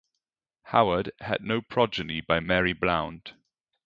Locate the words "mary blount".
2.39-3.35